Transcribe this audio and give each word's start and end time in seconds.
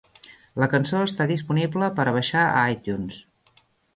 La 0.61 0.67
cançó 0.71 1.01
està 1.07 1.27
disponible 1.33 1.91
per 1.99 2.07
a 2.11 2.15
baixar 2.17 2.45
a 2.45 2.65
iTunes. 2.77 3.21